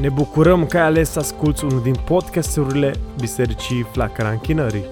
Ne 0.00 0.08
bucurăm 0.08 0.66
că 0.66 0.78
ai 0.78 0.84
ales 0.84 1.10
să 1.10 1.18
asculți 1.18 1.64
unul 1.64 1.82
din 1.82 1.94
podcasturile 1.94 2.94
Bisericii 3.18 3.82
Flacăra 3.82 4.30
Închinării. 4.30 4.84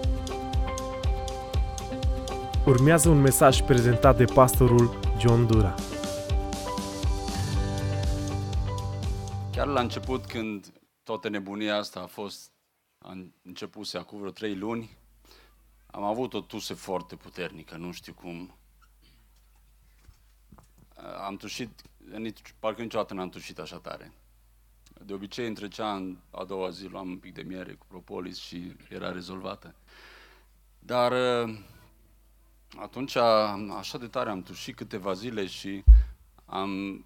Urmează 2.66 3.08
un 3.08 3.20
mesaj 3.20 3.60
prezentat 3.60 4.16
de 4.16 4.24
pastorul 4.24 5.00
John 5.18 5.46
Dura. 5.46 5.74
Chiar 9.52 9.66
la 9.66 9.80
început, 9.80 10.24
când 10.24 10.72
toată 11.02 11.28
nebunia 11.28 11.76
asta 11.76 12.00
a 12.00 12.06
fost, 12.06 12.50
a 12.98 13.12
început 13.42 13.94
acum 13.94 14.18
vreo 14.18 14.30
trei 14.30 14.56
luni, 14.56 14.98
am 15.86 16.02
avut 16.02 16.34
o 16.34 16.40
tuse 16.40 16.74
foarte 16.74 17.16
puternică, 17.16 17.76
nu 17.76 17.92
știu 17.92 18.12
cum. 18.12 18.58
Am 21.26 21.36
tușit, 21.36 21.82
nici, 22.16 22.54
parcă 22.58 22.82
niciodată 22.82 23.14
n-am 23.14 23.28
tușit 23.28 23.58
așa 23.58 23.76
tare. 23.76 24.12
De 25.00 25.12
obicei, 25.12 25.46
între 25.46 25.68
cea 25.68 25.94
în 25.94 26.16
a 26.30 26.44
doua 26.44 26.70
zi 26.70 26.86
luam 26.86 27.08
un 27.08 27.18
pic 27.18 27.34
de 27.34 27.42
miere 27.42 27.72
cu 27.72 27.86
propolis 27.88 28.38
și 28.38 28.76
era 28.88 29.12
rezolvată. 29.12 29.74
Dar 30.78 31.12
atunci, 32.76 33.16
așa 33.78 33.98
de 33.98 34.06
tare 34.06 34.30
am 34.30 34.42
tușit 34.42 34.76
câteva 34.76 35.12
zile 35.12 35.46
și 35.46 35.84
am 36.44 37.04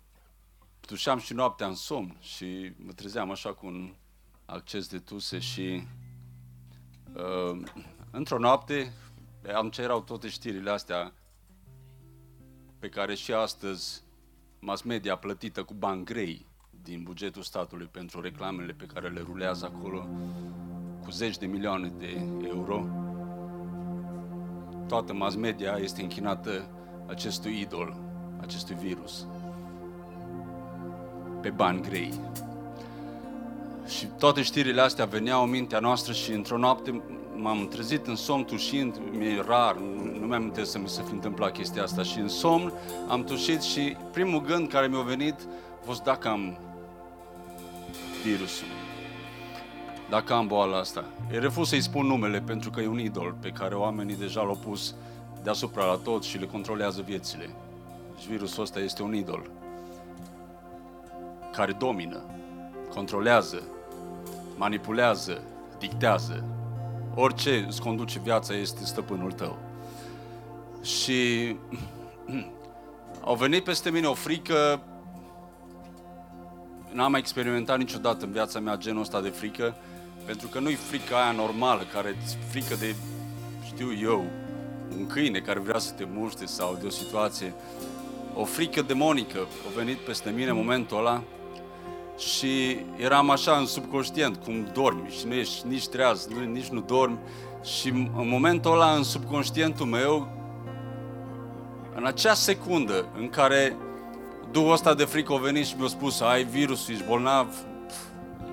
tușeam 0.80 1.18
și 1.18 1.32
noaptea 1.32 1.66
în 1.66 1.74
somn 1.74 2.16
și 2.20 2.72
mă 2.76 2.92
trezeam 2.92 3.30
așa 3.30 3.52
cu 3.52 3.66
un 3.66 3.94
acces 4.44 4.88
de 4.88 4.98
tuse 4.98 5.38
și 5.38 5.82
uh, 7.12 7.62
într-o 8.10 8.38
noapte 8.38 8.92
am 9.54 9.70
ce 9.70 9.82
erau 9.82 10.02
toate 10.02 10.28
știrile 10.28 10.70
astea 10.70 11.12
pe 12.78 12.88
care 12.88 13.14
și 13.14 13.32
astăzi 13.32 14.02
mass 14.58 14.82
media 14.82 15.16
plătită 15.16 15.64
cu 15.64 15.74
bani 15.74 16.04
grei 16.04 16.46
din 16.88 17.02
bugetul 17.02 17.42
statului 17.42 17.88
pentru 17.90 18.20
reclamele 18.20 18.72
pe 18.72 18.84
care 18.84 19.08
le 19.08 19.22
rulează 19.26 19.72
acolo 19.74 20.08
cu 21.04 21.10
zeci 21.10 21.38
de 21.38 21.46
milioane 21.46 21.92
de 21.98 22.20
euro. 22.48 22.86
Toată 24.86 25.12
mass 25.12 25.36
media 25.36 25.78
este 25.80 26.02
închinată 26.02 26.68
acestui 27.06 27.60
idol, 27.60 27.96
acestui 28.40 28.74
virus, 28.74 29.26
pe 31.40 31.50
bani 31.50 31.82
grei. 31.82 32.20
Și 33.86 34.06
toate 34.06 34.42
știrile 34.42 34.80
astea 34.80 35.04
veneau 35.04 35.42
în 35.42 35.50
mintea 35.50 35.78
noastră 35.78 36.12
și 36.12 36.32
într-o 36.32 36.58
noapte 36.58 37.02
m-am 37.34 37.68
trezit 37.68 38.06
în 38.06 38.16
somn 38.16 38.44
tușind, 38.44 39.00
mi-e 39.10 39.44
rar, 39.46 39.76
nu 40.20 40.26
mi-am 40.26 40.52
să 40.62 40.78
mi 40.78 40.88
se 40.88 41.02
fi 41.02 41.12
întâmplat 41.12 41.52
chestia 41.52 41.82
asta 41.82 42.02
și 42.02 42.18
în 42.18 42.28
somn 42.28 42.72
am 43.08 43.24
tușit 43.24 43.60
și 43.60 43.96
primul 44.12 44.40
gând 44.40 44.68
care 44.68 44.86
mi-a 44.86 45.02
venit 45.02 45.48
a 45.80 45.84
fost 45.84 46.02
dacă 46.02 46.28
am 46.28 46.58
virusul. 48.24 48.66
Dacă 50.10 50.32
am 50.32 50.46
boala 50.46 50.78
asta. 50.78 51.04
E 51.32 51.38
refuz 51.38 51.68
să-i 51.68 51.80
spun 51.80 52.06
numele 52.06 52.40
pentru 52.40 52.70
că 52.70 52.80
e 52.80 52.86
un 52.86 52.98
idol 52.98 53.34
pe 53.40 53.48
care 53.48 53.74
oamenii 53.74 54.16
deja 54.16 54.42
l-au 54.42 54.58
pus 54.64 54.94
deasupra 55.42 55.84
la 55.84 55.96
tot 55.96 56.22
și 56.22 56.38
le 56.38 56.46
controlează 56.46 57.02
viețile. 57.02 57.50
Deci 58.14 58.26
virusul 58.26 58.62
ăsta 58.62 58.80
este 58.80 59.02
un 59.02 59.14
idol 59.14 59.50
care 61.58 61.72
domină, 61.72 62.24
controlează, 62.94 63.62
manipulează, 64.56 65.42
dictează. 65.78 66.44
Orice 67.14 67.64
îți 67.68 67.80
conduce 67.80 68.18
viața 68.18 68.54
este 68.54 68.84
stăpânul 68.84 69.32
tău. 69.32 69.58
Și 70.82 71.56
au 73.28 73.34
venit 73.34 73.64
peste 73.64 73.90
mine 73.90 74.06
o 74.06 74.14
frică 74.14 74.82
n-am 76.92 77.10
mai 77.10 77.20
experimentat 77.20 77.78
niciodată 77.78 78.24
în 78.24 78.32
viața 78.32 78.60
mea 78.60 78.76
genul 78.76 79.00
ăsta 79.00 79.20
de 79.20 79.28
frică, 79.28 79.74
pentru 80.24 80.48
că 80.48 80.58
nu-i 80.58 80.74
frica 80.74 81.22
aia 81.22 81.32
normală, 81.32 81.82
care 81.92 82.16
îți 82.22 82.36
frică 82.50 82.74
de, 82.78 82.94
știu 83.64 83.92
eu, 84.02 84.24
un 84.98 85.06
câine 85.06 85.38
care 85.38 85.58
vrea 85.58 85.78
să 85.78 85.92
te 85.92 86.04
muște 86.12 86.46
sau 86.46 86.78
de 86.80 86.86
o 86.86 86.90
situație. 86.90 87.54
O 88.34 88.44
frică 88.44 88.82
demonică 88.82 89.38
a 89.38 89.76
venit 89.76 89.96
peste 89.96 90.30
mine 90.30 90.50
în 90.50 90.56
momentul 90.56 90.98
ăla 90.98 91.22
și 92.18 92.78
eram 92.96 93.30
așa 93.30 93.52
în 93.56 93.66
subconștient, 93.66 94.36
cum 94.36 94.68
dormi 94.72 95.08
și 95.18 95.26
nu 95.26 95.34
ești 95.34 95.66
nici 95.66 95.88
treaz, 95.88 96.28
nici 96.52 96.68
nu 96.68 96.80
dormi 96.80 97.18
și 97.62 97.88
în 97.88 98.28
momentul 98.28 98.72
ăla 98.72 98.92
în 98.92 99.02
subconștientul 99.02 99.86
meu, 99.86 100.28
în 101.96 102.06
acea 102.06 102.34
secundă 102.34 103.08
în 103.18 103.28
care 103.28 103.76
Duhul 104.52 104.72
ăsta 104.72 104.94
de 104.94 105.04
frică 105.04 105.32
a 105.32 105.36
venit 105.36 105.66
și 105.66 105.74
mi-a 105.78 105.88
spus, 105.88 106.20
ai 106.20 106.44
virus, 106.44 106.88
ești 106.88 107.04
bolnav, 107.04 107.54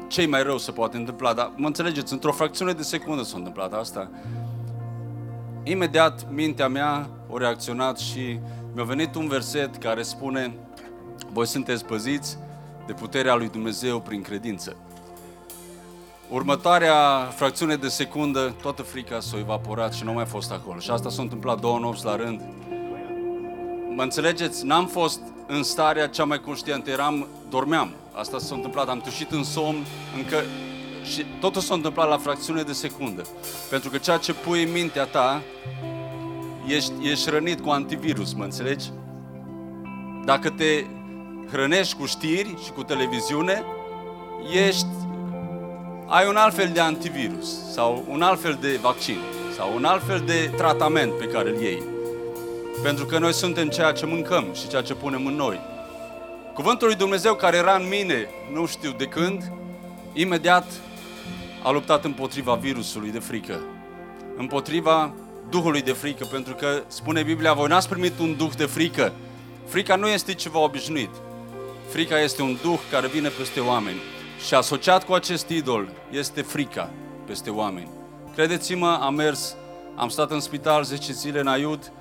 ce 0.08 0.26
mai 0.26 0.44
rău 0.44 0.58
se 0.58 0.72
poate 0.72 0.98
întâmpla, 0.98 1.34
dar 1.34 1.52
mă 1.56 1.68
înțelegeți, 1.68 2.14
într-o 2.14 2.32
fracțiune 2.32 2.72
de 2.72 2.82
secundă 2.82 3.24
s-a 3.24 3.38
întâmplat 3.38 3.74
asta. 3.74 4.10
Imediat 5.64 6.32
mintea 6.32 6.68
mea 6.68 7.10
a 7.34 7.38
reacționat 7.38 8.00
și 8.00 8.40
mi-a 8.74 8.84
venit 8.84 9.16
un 9.16 9.28
verset 9.28 9.76
care 9.76 10.02
spune, 10.02 10.58
voi 11.32 11.48
sunteți 11.48 11.86
păziți 11.86 12.38
de 12.86 12.94
puterea 12.94 13.36
lui 13.36 13.50
Dumnezeu 13.50 14.00
prin 14.00 14.22
credință. 14.22 14.76
Următoarea 16.30 17.26
fracțiune 17.36 17.76
de 17.76 17.88
secundă, 17.88 18.56
toată 18.62 18.82
frica 18.82 19.20
s-a 19.20 19.38
evaporat 19.38 19.94
și 19.94 20.04
nu 20.04 20.14
mai 20.14 20.26
fost 20.26 20.52
acolo. 20.52 20.80
Și 20.80 20.92
asta 20.92 21.10
s-a 21.10 21.22
întâmplat 21.22 21.60
două 21.60 21.80
nopți 21.80 22.06
la 22.06 22.16
rând. 22.16 22.42
Mă 23.96 24.02
înțelegeți? 24.02 24.66
N-am 24.66 24.88
fost 24.88 25.20
în 25.48 25.64
starea 25.64 26.08
cea 26.08 26.24
mai 26.24 26.40
conștientă, 26.40 26.90
eram, 26.90 27.28
dormeam. 27.50 27.94
Asta 28.12 28.40
s-a 28.40 28.56
întâmplat, 28.56 28.90
am 28.90 29.02
tușit 29.02 29.32
în 29.32 29.44
somn, 29.44 29.86
încă 30.18 30.44
și 31.04 31.26
totul 31.40 31.62
s-a 31.62 31.74
întâmplat 31.74 32.10
la 32.10 32.18
fracțiune 32.18 32.62
de 32.62 32.74
secundă. 32.74 33.26
Pentru 33.70 33.90
că 33.90 33.98
ceea 33.98 34.18
ce 34.18 34.34
pui 34.34 34.64
în 34.64 34.72
mintea 34.72 35.06
ta, 35.06 35.42
ești, 36.68 36.92
ești 37.02 37.30
rănit 37.30 37.62
cu 37.62 37.70
antivirus, 37.70 38.34
mă 38.34 38.44
înțelegi? 38.44 38.86
Dacă 40.26 40.50
te 40.50 40.86
hrănești 41.52 41.96
cu 41.96 42.06
știri 42.06 42.56
și 42.64 42.72
cu 42.72 42.84
televiziune, 42.84 43.64
ești, 44.68 44.86
ai 46.08 46.28
un 46.28 46.36
alt 46.36 46.54
fel 46.54 46.70
de 46.74 46.80
antivirus 46.80 47.72
sau 47.72 48.06
un 48.10 48.22
alt 48.22 48.42
fel 48.42 48.58
de 48.62 48.80
vaccin 48.82 49.18
sau 49.56 49.76
un 49.76 49.86
alt 49.86 50.04
fel 50.04 50.24
de 50.26 50.52
tratament 50.58 51.12
pe 51.12 51.26
care 51.26 51.50
îl 51.50 51.62
iei. 51.62 51.95
Pentru 52.84 53.06
că 53.06 53.18
noi 53.20 53.34
suntem 53.34 53.70
ceea 53.70 53.92
ce 53.92 54.06
mâncăm 54.06 54.46
și 54.54 54.68
ceea 54.68 54.82
ce 54.82 54.94
punem 54.94 55.26
în 55.26 55.36
noi. 55.36 55.60
Cuvântul 56.54 56.88
lui 56.88 56.96
Dumnezeu 56.96 57.36
care 57.36 57.58
era 57.58 57.76
în 57.76 57.88
mine, 57.88 58.28
nu 58.52 58.66
știu 58.66 58.92
de 58.98 59.06
când, 59.06 59.52
imediat 60.14 60.66
a 61.64 61.72
luptat 61.72 62.06
împotriva 62.06 62.54
virusului 62.54 63.12
de 63.12 63.20
frică. 63.20 63.60
Împotriva 64.38 65.14
duhului 65.50 65.82
de 65.82 65.92
frică, 65.92 66.26
pentru 66.26 66.54
că 66.54 66.84
spune 66.88 67.24
Biblia, 67.24 67.54
voi 67.54 67.68
n-ați 67.68 67.90
primit 67.90 68.20
un 68.20 68.36
duh 68.38 68.52
de 68.58 68.66
frică. 68.66 69.14
Frica 69.68 69.96
nu 69.96 70.08
este 70.08 70.34
ceva 70.34 70.60
obișnuit. 70.60 71.10
Frica 71.90 72.20
este 72.20 72.42
un 72.42 72.58
duh 72.62 72.80
care 72.92 73.08
vine 73.08 73.30
peste 73.30 73.60
oameni. 73.60 74.00
Și 74.48 74.54
asociat 74.54 75.06
cu 75.06 75.14
acest 75.14 75.50
idol 75.50 75.90
este 76.12 76.42
frica 76.42 76.90
peste 77.26 77.50
oameni. 77.50 77.90
Credeți-mă, 78.34 79.00
am 79.02 79.14
mers, 79.14 79.56
am 79.96 80.10
stat 80.10 80.32
în 80.32 80.40
spital 80.40 80.84
10 80.84 81.14
zile 81.14 81.40
în 81.40 81.48
Aiud, 81.48 81.92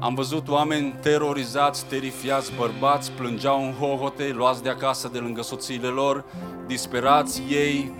am 0.00 0.14
văzut 0.14 0.48
oameni 0.48 0.94
terorizați, 1.00 1.86
terifiați, 1.86 2.52
bărbați, 2.56 3.12
plângeau 3.12 3.64
în 3.64 3.72
hohote, 3.72 4.32
luați 4.34 4.62
de 4.62 4.68
acasă 4.68 5.08
de 5.12 5.18
lângă 5.18 5.42
soțiile 5.42 5.88
lor, 5.88 6.24
disperați 6.66 7.42
ei, 7.48 7.92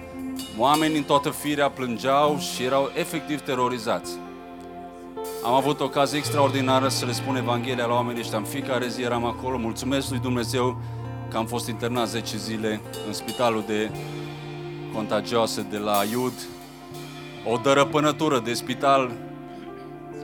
oameni 0.58 0.96
în 0.96 1.02
toată 1.02 1.30
firea 1.30 1.70
plângeau 1.70 2.38
și 2.38 2.62
erau 2.62 2.90
efectiv 2.94 3.40
terorizați. 3.40 4.12
Am 5.44 5.54
avut 5.54 5.80
ocazie 5.80 6.18
extraordinară 6.18 6.88
să 6.88 7.06
le 7.06 7.12
spun 7.12 7.36
Evanghelia 7.36 7.86
la 7.86 7.94
oamenii 7.94 8.20
ăștia. 8.20 8.38
În 8.38 8.44
fiecare 8.44 8.88
zi 8.88 9.02
eram 9.02 9.24
acolo. 9.24 9.58
Mulțumesc 9.58 10.10
lui 10.10 10.18
Dumnezeu 10.18 10.80
că 11.30 11.36
am 11.36 11.46
fost 11.46 11.68
internat 11.68 12.08
10 12.08 12.36
zile 12.36 12.80
în 13.06 13.12
spitalul 13.12 13.64
de 13.66 13.90
contagioase 14.94 15.66
de 15.70 15.78
la 15.78 16.02
Iud. 16.12 16.32
O 17.52 17.56
dărăpânătură 17.56 18.40
de 18.40 18.52
spital 18.52 19.10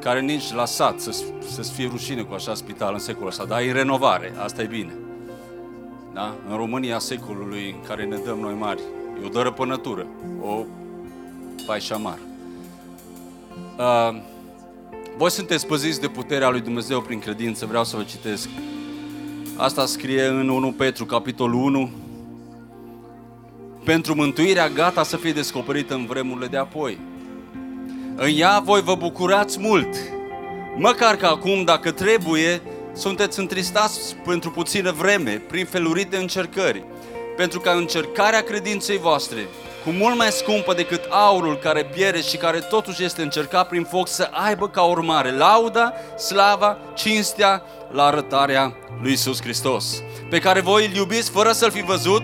care 0.01 0.21
nici 0.21 0.53
la 0.53 0.65
sat 0.65 1.01
să, 1.01 1.11
să 1.51 1.63
fie 1.63 1.89
rușine 1.91 2.23
cu 2.23 2.35
așa 2.35 2.55
spital 2.55 2.93
în 2.93 2.99
secolul 2.99 3.29
ăsta, 3.29 3.45
dar 3.45 3.61
e 3.61 3.73
renovare, 3.73 4.33
asta 4.37 4.63
e 4.63 4.67
bine. 4.67 4.93
Da? 6.15 6.35
În 6.51 6.57
România 6.57 6.99
secolului 6.99 7.71
în 7.81 7.89
care 7.89 8.05
ne 8.05 8.17
dăm 8.17 8.39
noi 8.39 8.55
mari, 8.55 8.81
e 9.23 9.27
o 9.27 9.29
dărăpânătură, 9.29 10.07
o 10.41 10.65
paișamar. 11.67 12.19
Uh, 13.79 14.21
voi 15.17 15.31
sunteți 15.31 15.67
păziți 15.67 16.01
de 16.01 16.09
puterea 16.09 16.51
lui 16.51 16.61
Dumnezeu 16.61 17.01
prin 17.01 17.19
credință, 17.19 17.67
vreau 17.67 17.85
să 17.85 17.97
vă 17.97 18.03
citesc. 18.03 18.49
Asta 19.57 19.87
scrie 19.87 20.27
în 20.27 20.49
1 20.49 20.73
Petru, 20.73 21.07
capitolul 21.07 21.63
1. 21.63 21.91
Pentru 23.85 24.15
mântuirea 24.15 24.69
gata 24.69 25.03
să 25.03 25.17
fie 25.17 25.33
descoperită 25.33 25.95
în 25.95 26.07
vremurile 26.07 26.47
de 26.47 26.57
apoi 26.57 26.99
în 28.21 28.31
ea 28.37 28.61
voi 28.65 28.81
vă 28.81 28.95
bucurați 28.95 29.59
mult. 29.61 29.97
Măcar 30.77 31.17
că 31.17 31.27
acum, 31.27 31.65
dacă 31.65 31.91
trebuie, 31.91 32.63
sunteți 32.93 33.39
întristați 33.39 34.17
pentru 34.25 34.51
puțină 34.51 34.93
vreme, 34.93 35.43
prin 35.49 35.67
felurite 35.67 36.17
încercări, 36.17 36.85
pentru 37.37 37.61
ca 37.61 37.71
încercarea 37.71 38.41
credinței 38.41 38.99
voastre, 38.99 39.47
cu 39.85 39.91
mult 39.91 40.17
mai 40.17 40.31
scumpă 40.31 40.75
decât 40.75 41.05
aurul 41.11 41.57
care 41.57 41.85
piere 41.85 42.21
și 42.21 42.37
care 42.37 42.59
totuși 42.59 43.05
este 43.05 43.23
încercat 43.23 43.69
prin 43.69 43.85
foc, 43.85 44.09
să 44.09 44.29
aibă 44.33 44.69
ca 44.69 44.83
urmare 44.83 45.31
lauda, 45.31 45.93
slava, 46.17 46.79
cinstea 46.95 47.63
la 47.93 48.05
arătarea 48.05 48.77
lui 49.03 49.13
Isus 49.13 49.41
Hristos, 49.41 50.03
pe 50.31 50.39
care 50.39 50.61
voi 50.61 50.87
îl 50.87 50.95
iubiți 50.95 51.31
fără 51.31 51.53
să-L 51.53 51.71
fi 51.71 51.83
văzut, 51.83 52.23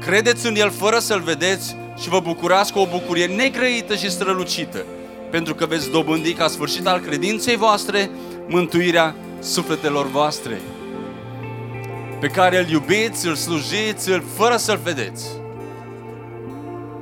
credeți 0.00 0.46
în 0.46 0.56
El 0.56 0.70
fără 0.70 0.98
să-L 0.98 1.20
vedeți 1.20 1.76
și 2.00 2.08
vă 2.08 2.20
bucurați 2.20 2.72
cu 2.72 2.78
o 2.78 2.86
bucurie 2.86 3.26
negrăită 3.26 3.94
și 3.94 4.10
strălucită, 4.10 4.84
pentru 5.32 5.54
că 5.54 5.66
veți 5.66 5.90
dobândi 5.90 6.32
ca 6.32 6.48
sfârșit 6.48 6.86
al 6.86 7.00
credinței 7.00 7.56
voastre 7.56 8.10
mântuirea 8.48 9.14
sufletelor 9.40 10.06
voastre, 10.06 10.60
pe 12.20 12.26
care 12.26 12.58
îl 12.58 12.68
iubiți, 12.68 13.26
îl 13.26 13.34
slujiți, 13.34 14.10
îl 14.10 14.24
fără 14.36 14.56
să-l 14.56 14.80
vedeți. 14.82 15.26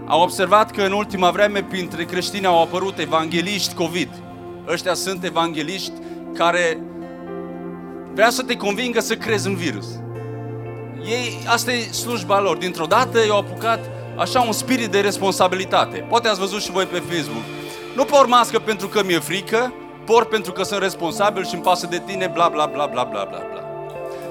Am 0.06 0.20
observat 0.20 0.70
că 0.70 0.82
în 0.82 0.92
ultima 0.92 1.30
vreme 1.30 1.62
printre 1.62 2.04
creștini 2.04 2.46
au 2.46 2.62
apărut 2.62 2.98
evangeliști 2.98 3.74
COVID. 3.74 4.10
Ăștia 4.68 4.94
sunt 4.94 5.24
evangeliști 5.24 5.92
care 6.34 6.80
vrea 8.14 8.30
să 8.30 8.42
te 8.42 8.56
convingă 8.56 9.00
să 9.00 9.14
crezi 9.14 9.46
în 9.46 9.54
virus. 9.54 9.86
Ei, 11.04 11.38
asta 11.46 11.72
e 11.72 11.80
slujba 11.80 12.40
lor. 12.40 12.56
Dintr-o 12.56 12.86
dată 12.86 13.26
i-au 13.26 13.38
apucat 13.38 13.90
așa 14.16 14.40
un 14.40 14.52
spirit 14.52 14.90
de 14.90 15.00
responsabilitate. 15.00 16.06
Poate 16.08 16.28
ați 16.28 16.40
văzut 16.40 16.62
și 16.62 16.70
voi 16.70 16.84
pe 16.84 16.98
Facebook. 16.98 17.59
Nu 17.94 18.04
por 18.04 18.26
mască 18.26 18.58
pentru 18.58 18.88
că 18.88 19.02
mi-e 19.04 19.18
frică, 19.18 19.72
por 20.06 20.26
pentru 20.26 20.52
că 20.52 20.62
sunt 20.62 20.80
responsabil 20.80 21.46
și 21.46 21.54
îmi 21.54 21.62
pasă 21.62 21.86
de 21.86 22.02
tine, 22.06 22.30
bla 22.32 22.48
bla 22.48 22.66
bla 22.66 22.86
bla 22.86 23.04
bla 23.04 23.26
bla 23.30 23.42
bla. 23.52 23.60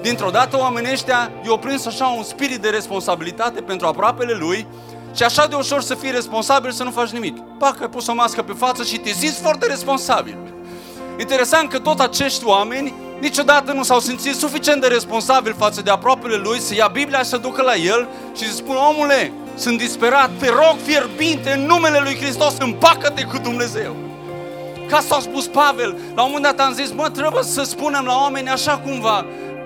Dintr-o 0.01 0.29
dată 0.29 0.57
oamenii 0.57 0.91
ăștia 0.91 1.31
i-au 1.45 1.57
prins 1.57 1.85
așa 1.85 2.05
un 2.17 2.23
spirit 2.23 2.57
de 2.57 2.69
responsabilitate 2.69 3.61
pentru 3.61 3.87
aproapele 3.87 4.33
lui 4.33 4.67
și 5.15 5.23
așa 5.23 5.47
de 5.47 5.55
ușor 5.55 5.81
să 5.81 5.95
fii 5.95 6.11
responsabil 6.11 6.71
să 6.71 6.83
nu 6.83 6.91
faci 6.91 7.09
nimic. 7.09 7.37
Pac, 7.57 7.81
ai 7.81 7.89
pus 7.89 8.07
o 8.07 8.13
mască 8.13 8.41
pe 8.41 8.53
față 8.57 8.83
și 8.83 8.97
te 8.97 9.11
zici 9.11 9.35
foarte 9.41 9.67
responsabil. 9.67 10.37
Interesant 11.19 11.69
că 11.69 11.79
tot 11.79 11.99
acești 11.99 12.45
oameni 12.45 12.93
niciodată 13.19 13.71
nu 13.71 13.83
s-au 13.83 13.99
simțit 13.99 14.35
suficient 14.35 14.81
de 14.81 14.87
responsabil 14.87 15.55
față 15.57 15.81
de 15.81 15.89
aproapele 15.89 16.35
lui 16.35 16.59
să 16.59 16.75
ia 16.75 16.87
Biblia 16.87 17.19
și 17.19 17.25
să 17.25 17.37
ducă 17.37 17.61
la 17.61 17.75
el 17.75 18.07
și 18.35 18.47
să 18.47 18.55
spună, 18.55 18.79
omule, 18.79 19.31
sunt 19.59 19.77
disperat, 19.77 20.29
te 20.39 20.49
rog 20.49 20.75
fierbinte 20.83 21.51
în 21.51 21.65
numele 21.65 21.99
lui 21.99 22.15
Hristos, 22.15 22.55
împacă-te 22.59 23.23
cu 23.23 23.37
Dumnezeu. 23.37 23.95
Ca 24.87 24.97
asta 24.97 25.15
a 25.15 25.19
spus 25.19 25.47
Pavel, 25.47 25.97
la 26.15 26.23
un 26.23 26.31
moment 26.33 26.55
dat 26.55 26.67
am 26.67 26.73
zis, 26.73 26.91
mă, 26.91 27.09
trebuie 27.09 27.43
să 27.43 27.63
spunem 27.63 28.05
la 28.05 28.15
oameni 28.15 28.49
așa 28.49 28.77
cumva, 28.77 29.25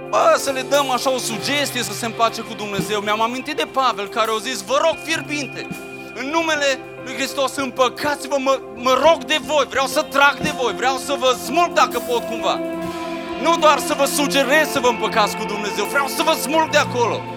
bă, 0.10 0.36
să 0.38 0.52
le 0.52 0.66
dăm 0.70 0.92
așa 0.92 1.14
o 1.14 1.18
sugestie 1.18 1.84
să 1.84 1.94
se 1.94 2.06
împace 2.06 2.42
cu 2.42 2.54
Dumnezeu. 2.54 3.00
Mi-am 3.00 3.22
amintit 3.22 3.56
de 3.56 3.68
Pavel 3.72 4.08
care 4.08 4.30
a 4.32 4.40
zis, 4.42 4.62
vă 4.62 4.80
rog 4.82 4.96
fierbinte, 5.04 5.68
în 6.14 6.26
numele 6.30 6.80
lui 7.04 7.14
Hristos 7.14 7.56
împăcați-vă, 7.56 8.38
mă, 8.40 8.60
mă 8.76 9.00
rog 9.06 9.24
de 9.24 9.38
voi, 9.42 9.66
vreau 9.70 9.88
să 9.88 10.02
trag 10.02 10.38
de 10.38 10.54
voi, 10.62 10.74
vreau 10.76 10.98
să 10.98 11.16
vă 11.20 11.38
smulg 11.46 11.74
dacă 11.74 12.00
pot 12.00 12.24
cumva. 12.24 12.60
Nu 13.42 13.58
doar 13.60 13.80
să 13.80 13.94
vă 13.98 14.06
sugerez 14.06 14.68
să 14.72 14.80
vă 14.80 14.88
împăcați 14.88 15.36
cu 15.36 15.46
Dumnezeu, 15.46 15.86
vreau 15.86 16.08
să 16.08 16.24
vă 16.24 16.32
smulg 16.32 16.70
de 16.70 16.78
acolo. 16.78 17.33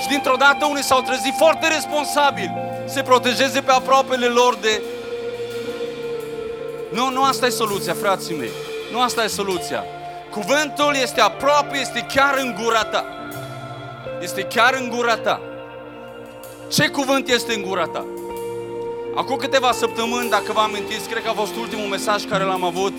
Și 0.00 0.08
dintr-o 0.08 0.36
dată 0.38 0.66
unii 0.66 0.82
s-au 0.82 1.00
trezit 1.00 1.34
foarte 1.36 1.68
responsabili, 1.68 2.54
se 2.86 3.02
protejeze 3.02 3.60
pe 3.60 3.72
aproapele 3.72 4.26
lor 4.26 4.56
de... 4.60 4.82
Nu, 6.90 7.10
nu 7.10 7.22
asta 7.22 7.46
e 7.46 7.50
soluția, 7.50 7.94
frații 7.94 8.36
mei. 8.36 8.50
Nu 8.92 9.00
asta 9.00 9.24
e 9.24 9.26
soluția. 9.26 9.84
Cuvântul 10.30 10.94
este 11.02 11.20
aproape, 11.20 11.78
este 11.78 12.06
chiar 12.14 12.34
în 12.38 12.56
gura 12.62 12.84
ta. 12.84 13.04
Este 14.20 14.42
chiar 14.42 14.74
în 14.80 14.88
gura 14.88 15.16
ta. 15.16 15.40
Ce 16.72 16.88
cuvânt 16.88 17.28
este 17.28 17.54
în 17.54 17.62
gura 17.62 17.84
ta? 17.84 18.04
Acum 19.14 19.36
câteva 19.36 19.72
săptămâni, 19.72 20.30
dacă 20.30 20.52
vă 20.52 20.60
amintiți, 20.60 21.08
cred 21.08 21.22
că 21.22 21.28
a 21.28 21.32
fost 21.32 21.56
ultimul 21.56 21.86
mesaj 21.86 22.24
care 22.24 22.44
l-am 22.44 22.64
avut, 22.64 22.92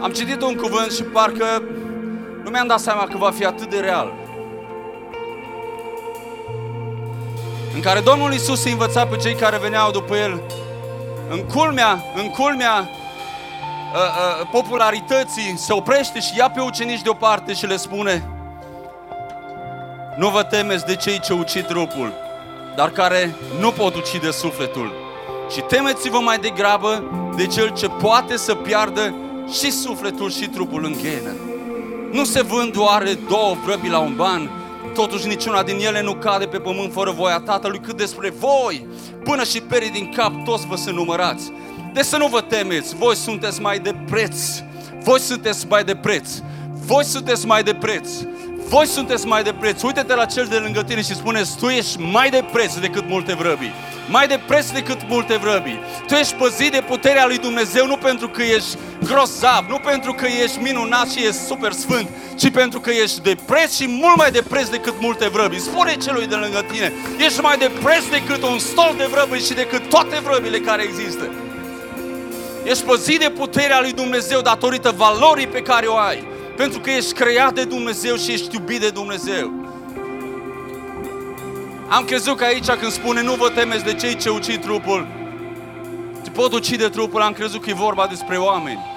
am 0.00 0.12
citit 0.12 0.42
un 0.42 0.54
cuvânt 0.54 0.92
și 0.92 1.02
parcă 1.02 1.62
nu 2.42 2.50
mi-am 2.50 2.66
dat 2.66 2.80
seama 2.80 3.04
că 3.04 3.16
va 3.16 3.30
fi 3.30 3.44
atât 3.44 3.70
de 3.70 3.78
real. 3.78 4.23
În 7.74 7.80
care 7.80 8.00
Domnul 8.00 8.32
Isus 8.32 8.60
se 8.60 8.70
învăța 8.70 9.06
pe 9.06 9.16
cei 9.16 9.34
care 9.34 9.58
veneau 9.58 9.90
după 9.90 10.16
El 10.16 10.40
în 11.30 11.42
culmea, 11.42 12.04
în 12.16 12.30
culmea 12.30 12.80
uh, 12.80 13.98
uh, 13.98 14.46
popularității, 14.50 15.54
se 15.56 15.72
oprește 15.72 16.20
și 16.20 16.36
ia 16.36 16.50
pe 16.50 16.60
ucenici 16.60 17.02
deoparte 17.02 17.52
și 17.52 17.66
le 17.66 17.76
spune 17.76 18.28
Nu 20.16 20.28
vă 20.28 20.42
temeți 20.42 20.86
de 20.86 20.96
cei 20.96 21.20
ce 21.20 21.32
ucid 21.32 21.66
trupul, 21.66 22.12
dar 22.76 22.90
care 22.90 23.34
nu 23.58 23.70
pot 23.70 23.94
ucide 23.94 24.30
sufletul. 24.30 24.92
Și 25.52 25.60
temeți-vă 25.60 26.18
mai 26.18 26.38
degrabă 26.38 27.02
de 27.36 27.46
cel 27.46 27.68
ce 27.68 27.88
poate 27.88 28.36
să 28.36 28.54
piardă 28.54 29.14
și 29.52 29.70
sufletul 29.70 30.30
și 30.30 30.48
trupul 30.48 30.84
în 30.84 30.96
ghenă. 31.02 31.34
Nu 32.10 32.24
se 32.24 32.42
vând 32.42 32.76
oare 32.76 33.18
două 33.28 33.56
vrăbi 33.64 33.88
la 33.88 33.98
un 33.98 34.14
ban, 34.16 34.50
totuși 34.94 35.26
niciuna 35.26 35.62
din 35.62 35.78
ele 35.78 36.02
nu 36.02 36.14
cade 36.14 36.46
pe 36.46 36.58
pământ 36.58 36.92
fără 36.92 37.10
voia 37.10 37.40
Tatălui, 37.40 37.80
cât 37.80 37.96
despre 37.96 38.30
voi, 38.38 38.86
până 39.24 39.44
și 39.44 39.60
perii 39.60 39.90
din 39.90 40.12
cap, 40.16 40.44
toți 40.44 40.66
vă 40.66 40.76
sunt 40.76 40.96
numărați. 40.96 41.52
De 41.92 42.02
să 42.02 42.16
nu 42.16 42.26
vă 42.26 42.40
temeți, 42.40 42.96
voi 42.96 43.16
sunteți 43.16 43.60
mai 43.60 43.78
de 43.78 43.94
preț, 44.10 44.36
voi 45.02 45.20
sunteți 45.20 45.66
mai 45.66 45.84
de 45.84 45.94
preț, 45.94 46.28
voi 46.86 47.04
sunteți 47.04 47.46
mai 47.46 47.62
de 47.62 47.74
preț, 47.74 48.08
voi 48.68 48.86
sunteți 48.86 49.26
mai 49.26 49.42
de 49.42 49.52
preț. 49.52 49.82
Uite-te 49.82 50.14
la 50.14 50.24
cel 50.24 50.46
de 50.46 50.56
lângă 50.56 50.82
tine 50.82 51.02
și 51.02 51.14
spune 51.14 51.42
tu 51.60 51.66
ești 51.66 52.00
mai 52.00 52.30
de 52.30 52.44
preț 52.52 52.74
decât 52.74 53.08
multe 53.08 53.34
vrăbii. 53.34 53.74
Mai 54.08 54.26
de 54.26 54.40
preț 54.46 54.70
decât 54.70 54.98
multe 55.08 55.36
vrăbii. 55.36 55.80
Tu 56.06 56.14
ești 56.14 56.34
păzit 56.34 56.72
de 56.72 56.84
puterea 56.88 57.26
lui 57.26 57.38
Dumnezeu 57.38 57.86
nu 57.86 57.96
pentru 57.96 58.28
că 58.28 58.42
ești 58.42 58.76
grozav, 59.02 59.64
nu 59.68 59.78
pentru 59.78 60.12
că 60.12 60.26
ești 60.42 60.58
minunat 60.58 61.10
și 61.10 61.26
ești 61.26 61.44
super 61.46 61.72
sfânt, 61.72 62.08
ci 62.36 62.50
pentru 62.50 62.80
că 62.80 62.90
ești 62.90 63.20
de 63.20 63.36
preț 63.46 63.74
și 63.74 63.86
mult 63.88 64.16
mai 64.16 64.30
de 64.30 64.42
preț 64.48 64.68
decât 64.68 64.94
multe 65.00 65.28
vrăbii. 65.28 65.60
Spune 65.60 65.96
celui 65.96 66.26
de 66.26 66.34
lângă 66.34 66.64
tine, 66.72 66.92
ești 67.18 67.40
mai 67.40 67.56
de 67.58 67.70
preț 67.82 68.04
decât 68.10 68.42
un 68.42 68.58
stol 68.58 68.94
de 68.96 69.08
vrăbii 69.10 69.44
și 69.44 69.54
decât 69.54 69.88
toate 69.88 70.20
vrăbile 70.22 70.58
care 70.58 70.82
există. 70.82 71.30
Ești 72.64 72.84
păzit 72.84 73.18
de 73.18 73.30
puterea 73.30 73.80
lui 73.80 73.92
Dumnezeu 73.92 74.40
datorită 74.40 74.94
valorii 74.96 75.46
pe 75.46 75.60
care 75.62 75.86
o 75.86 75.96
ai. 75.96 76.33
Pentru 76.56 76.80
că 76.80 76.90
ești 76.90 77.12
creat 77.12 77.54
de 77.54 77.64
Dumnezeu 77.64 78.16
și 78.16 78.32
ești 78.32 78.54
iubit 78.54 78.80
de 78.80 78.90
Dumnezeu. 78.90 79.52
Am 81.88 82.04
crezut 82.04 82.36
că 82.36 82.44
aici 82.44 82.70
când 82.70 82.92
spune 82.92 83.22
nu 83.22 83.34
vă 83.34 83.50
temeți 83.50 83.84
de 83.84 83.94
cei 83.94 84.16
ce 84.16 84.28
ucid 84.28 84.62
trupul, 84.62 85.06
ce 86.24 86.30
pot 86.30 86.52
ucide 86.52 86.88
trupul, 86.88 87.20
am 87.20 87.32
crezut 87.32 87.62
că 87.62 87.70
e 87.70 87.74
vorba 87.74 88.06
despre 88.06 88.36
oameni. 88.36 88.92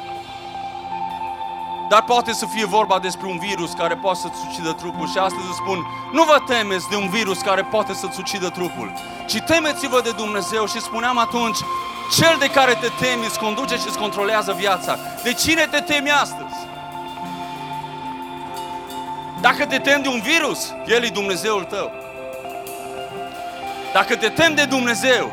Dar 1.89 2.03
poate 2.03 2.33
să 2.33 2.45
fie 2.45 2.65
vorba 2.65 2.99
despre 2.99 3.27
un 3.27 3.37
virus 3.37 3.71
care 3.71 3.95
poate 3.95 4.19
să-ți 4.19 4.47
ucidă 4.49 4.71
trupul 4.71 5.07
și 5.07 5.17
astăzi 5.17 5.47
îți 5.47 5.61
spun, 5.63 5.79
nu 6.13 6.23
vă 6.23 6.37
temeți 6.47 6.89
de 6.89 6.95
un 6.95 7.09
virus 7.09 7.39
care 7.41 7.67
poate 7.71 7.93
să-ți 7.93 8.19
ucidă 8.19 8.49
trupul, 8.49 8.91
ci 9.27 9.37
temeți-vă 9.45 10.01
de 10.01 10.11
Dumnezeu 10.17 10.67
și 10.67 10.79
spuneam 10.81 11.17
atunci, 11.17 11.57
cel 12.17 12.35
de 12.39 12.49
care 12.49 12.77
te 12.81 12.89
temi 13.05 13.25
îți 13.25 13.39
conduce 13.39 13.75
și 13.75 13.87
îți 13.87 13.97
controlează 13.97 14.55
viața. 14.57 14.97
De 15.23 15.33
cine 15.33 15.67
te 15.71 15.79
temi 15.79 16.11
astăzi? 16.11 16.46
Dacă 19.41 19.65
te 19.65 19.77
temi 19.77 20.03
de 20.03 20.07
un 20.07 20.21
virus, 20.21 20.73
El 20.87 21.03
e 21.03 21.07
Dumnezeul 21.07 21.63
tău. 21.63 21.91
Dacă 23.93 24.15
te 24.15 24.29
temi 24.29 24.55
de 24.55 24.63
Dumnezeu, 24.63 25.31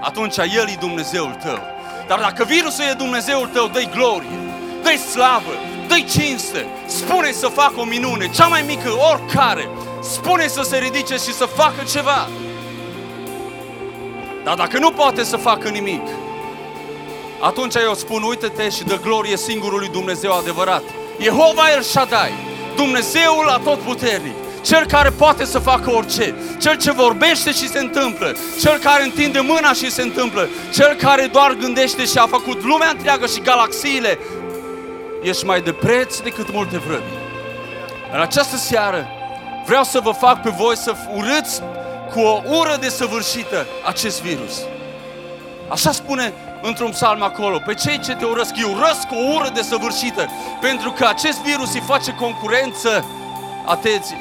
atunci 0.00 0.36
El 0.36 0.68
e 0.68 0.76
Dumnezeul 0.80 1.34
tău. 1.44 1.58
Dar 2.06 2.20
dacă 2.20 2.44
virusul 2.44 2.84
e 2.84 2.92
Dumnezeul 2.92 3.46
tău, 3.46 3.68
dă-i 3.68 3.88
glorie, 3.94 4.38
dă-i 4.82 4.96
slavă, 4.96 5.52
dă-i 5.88 6.04
cinste, 6.04 6.66
spune 6.86 7.32
să 7.32 7.46
facă 7.46 7.74
o 7.76 7.84
minune, 7.84 8.30
cea 8.30 8.46
mai 8.46 8.62
mică, 8.66 8.90
oricare, 9.12 9.68
spune 10.02 10.46
să 10.46 10.62
se 10.62 10.78
ridice 10.78 11.14
și 11.14 11.32
să 11.32 11.44
facă 11.44 11.82
ceva. 11.92 12.28
Dar 14.44 14.54
dacă 14.54 14.78
nu 14.78 14.90
poate 14.90 15.22
să 15.22 15.36
facă 15.36 15.68
nimic, 15.68 16.06
atunci 17.40 17.74
eu 17.74 17.94
spun, 17.94 18.22
uite-te 18.22 18.68
și 18.68 18.84
dă 18.84 19.00
glorie 19.02 19.36
singurului 19.36 19.88
Dumnezeu 19.88 20.32
adevărat. 20.32 20.82
Jehova 21.20 21.62
El 21.74 21.82
Shaddai, 21.82 22.32
Dumnezeul 22.84 23.48
atotputernic, 23.48 24.34
cel 24.62 24.86
care 24.86 25.10
poate 25.10 25.44
să 25.44 25.58
facă 25.58 25.90
orice, 25.90 26.34
cel 26.60 26.76
ce 26.76 26.90
vorbește 26.90 27.52
și 27.52 27.68
se 27.68 27.78
întâmplă, 27.78 28.36
cel 28.60 28.78
care 28.78 29.02
întinde 29.04 29.40
mâna 29.40 29.72
și 29.72 29.90
se 29.90 30.02
întâmplă, 30.02 30.48
cel 30.72 30.94
care 30.94 31.26
doar 31.32 31.52
gândește 31.52 32.04
și 32.04 32.18
a 32.18 32.26
făcut 32.26 32.62
lumea 32.62 32.88
întreagă 32.90 33.26
și 33.26 33.40
galaxiile, 33.40 34.18
ești 35.22 35.44
mai 35.44 35.60
de 35.60 35.72
preț 35.72 36.18
decât 36.18 36.52
multe 36.52 36.78
vrăbi. 36.78 37.12
În 38.12 38.20
această 38.20 38.56
seară 38.56 39.08
vreau 39.66 39.84
să 39.84 40.00
vă 40.00 40.10
fac 40.10 40.42
pe 40.42 40.50
voi 40.56 40.76
să 40.76 40.94
urâți 41.14 41.62
cu 42.12 42.20
o 42.20 42.42
ură 42.46 42.76
desăvârșită 42.80 43.66
acest 43.84 44.22
virus. 44.22 44.60
Așa 45.68 45.92
spune 45.92 46.32
într-un 46.62 46.90
psalm 46.90 47.22
acolo, 47.22 47.58
pe 47.58 47.74
cei 47.74 47.98
ce 47.98 48.14
te 48.14 48.24
urăsc, 48.24 48.56
eu 48.56 48.74
urăsc 48.74 49.06
cu 49.06 49.14
o 49.14 49.34
ură 49.34 49.50
desăvârșită, 49.54 50.28
pentru 50.60 50.90
că 50.90 51.04
acest 51.04 51.40
virus 51.40 51.74
îi 51.74 51.82
face 51.86 52.14
concurență, 52.14 53.04
atenție, 53.66 54.16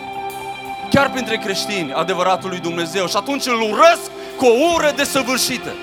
chiar 0.90 1.10
printre 1.10 1.38
creștini, 1.38 1.94
adevăratul 1.94 2.50
lui 2.50 2.60
Dumnezeu 2.60 3.08
și 3.08 3.16
atunci 3.16 3.46
îl 3.46 3.62
urăsc 3.62 4.12
cu 4.38 4.46
o 4.46 4.74
ură 4.76 4.92
desăvârșită. 4.96 5.74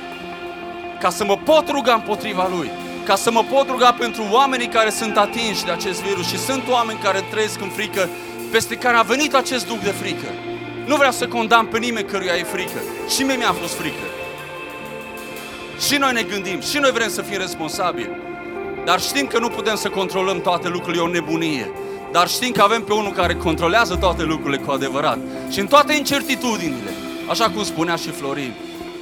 Ca 1.00 1.10
să 1.10 1.24
mă 1.24 1.36
pot 1.44 1.68
ruga 1.68 1.94
împotriva 1.94 2.48
lui, 2.56 2.70
ca 3.04 3.14
să 3.16 3.30
mă 3.30 3.44
pot 3.52 3.68
ruga 3.68 3.92
pentru 3.92 4.26
oamenii 4.30 4.68
care 4.68 4.90
sunt 4.90 5.16
atinși 5.16 5.64
de 5.64 5.70
acest 5.70 6.02
virus 6.02 6.26
și 6.28 6.38
sunt 6.38 6.68
oameni 6.68 6.98
care 6.98 7.24
trăiesc 7.30 7.60
în 7.60 7.68
frică, 7.68 8.08
peste 8.50 8.74
care 8.74 8.96
a 8.96 9.02
venit 9.02 9.34
acest 9.34 9.66
duc 9.66 9.78
de 9.78 9.90
frică. 9.90 10.26
Nu 10.86 10.96
vreau 10.96 11.12
să 11.12 11.28
condamn 11.28 11.68
pe 11.68 11.78
nimeni 11.78 12.06
căruia 12.06 12.34
e 12.34 12.42
frică. 12.42 12.80
Și 13.14 13.22
mie 13.22 13.36
mi-a 13.36 13.52
fost 13.52 13.74
frică. 13.74 14.04
Și 15.86 15.96
noi 15.96 16.12
ne 16.12 16.22
gândim, 16.22 16.60
și 16.60 16.78
noi 16.78 16.90
vrem 16.90 17.08
să 17.08 17.22
fim 17.22 17.38
responsabili. 17.38 18.10
Dar 18.84 19.00
știm 19.00 19.26
că 19.26 19.38
nu 19.38 19.48
putem 19.48 19.76
să 19.76 19.88
controlăm 19.88 20.40
toate 20.40 20.68
lucrurile, 20.68 21.02
e 21.02 21.04
o 21.04 21.08
nebunie. 21.08 21.70
Dar 22.12 22.28
știm 22.28 22.52
că 22.52 22.62
avem 22.62 22.82
pe 22.82 22.92
unul 22.92 23.12
care 23.12 23.34
controlează 23.34 23.96
toate 23.96 24.22
lucrurile 24.22 24.62
cu 24.62 24.70
adevărat. 24.70 25.18
Și 25.50 25.60
în 25.60 25.66
toate 25.66 25.94
incertitudinile, 25.94 26.90
așa 27.30 27.50
cum 27.50 27.64
spunea 27.64 27.96
și 27.96 28.10
Florin, 28.10 28.54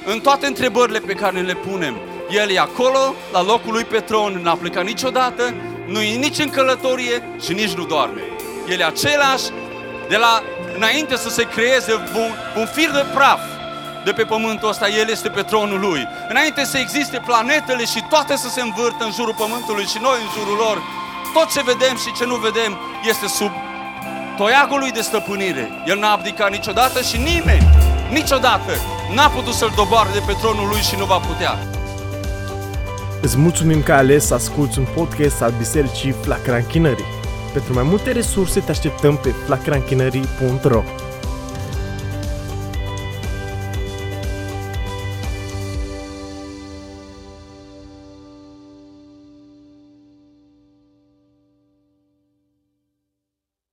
în 0.05 0.19
toate 0.19 0.45
întrebările 0.45 0.99
pe 0.99 1.13
care 1.13 1.35
ne 1.35 1.41
le 1.41 1.53
punem, 1.53 1.97
el 2.29 2.49
e 2.49 2.59
acolo, 2.59 3.15
la 3.31 3.43
locul 3.43 3.73
lui 3.73 3.83
pe 3.83 3.99
tron, 3.99 4.39
n-a 4.43 4.55
plecat 4.55 4.85
niciodată, 4.85 5.53
nu 5.87 6.01
e 6.01 6.15
nici 6.15 6.39
în 6.39 6.49
călătorie 6.49 7.23
și 7.41 7.53
nici 7.53 7.73
nu 7.73 7.85
doarme. 7.85 8.21
El 8.69 8.79
e 8.79 8.85
același 8.85 9.45
de 10.09 10.17
la 10.17 10.43
înainte 10.75 11.15
să 11.15 11.29
se 11.29 11.43
creeze 11.43 11.93
un, 11.93 12.31
un 12.57 12.65
fir 12.65 12.91
de 12.91 13.05
praf 13.13 13.39
de 14.05 14.11
pe 14.11 14.23
pământul 14.23 14.69
ăsta, 14.69 14.87
El 14.89 15.09
este 15.09 15.29
pe 15.29 15.41
tronul 15.41 15.79
Lui. 15.79 16.07
Înainte 16.29 16.63
să 16.63 16.77
existe 16.77 17.21
planetele 17.25 17.85
și 17.85 18.05
toate 18.09 18.35
să 18.35 18.49
se 18.49 18.61
învârtă 18.61 19.03
în 19.03 19.11
jurul 19.11 19.39
pământului 19.43 19.85
și 19.85 19.99
noi 20.01 20.17
în 20.23 20.29
jurul 20.35 20.57
lor, 20.65 20.77
tot 21.33 21.47
ce 21.53 21.69
vedem 21.71 21.95
și 22.03 22.13
ce 22.17 22.25
nu 22.25 22.35
vedem 22.35 22.71
este 23.11 23.27
sub 23.27 23.51
toiagul 24.37 24.79
Lui 24.79 24.91
de 24.91 25.01
stăpânire. 25.01 25.65
El 25.85 25.97
n-a 25.99 26.11
abdicat 26.11 26.51
niciodată 26.51 27.01
și 27.01 27.17
nimeni, 27.17 27.67
niciodată, 28.11 28.71
n-a 29.15 29.27
putut 29.27 29.53
să-L 29.53 29.71
doboare 29.75 30.09
de 30.13 30.21
pe 30.25 30.33
tronul 30.41 30.67
Lui 30.67 30.81
și 30.89 30.95
nu 30.97 31.05
va 31.05 31.17
putea. 31.17 31.57
Îți 33.21 33.37
mulțumim 33.37 33.83
că 33.83 33.91
ai 33.91 33.97
ales 33.97 34.25
să 34.25 34.33
asculti 34.33 34.79
un 34.79 34.87
podcast 34.95 35.41
al 35.41 35.53
Bisericii 35.57 36.15
Flacra 36.21 36.55
Închinării. 36.55 37.05
Pentru 37.53 37.73
mai 37.73 37.83
multe 37.83 38.11
resurse 38.11 38.59
te 38.59 38.71
așteptăm 38.71 39.17
pe 39.17 39.29
flacranchinării.ro 39.45 40.83